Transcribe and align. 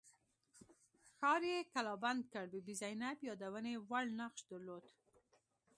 ښار 1.17 1.41
یې 1.51 1.59
کلابند 1.73 2.21
کړ 2.33 2.45
بي 2.51 2.59
بي 2.65 2.73
زینب 2.81 3.17
یادونې 3.29 3.73
وړ 3.89 4.05
نقش 4.19 4.41
درلود. 4.49 4.85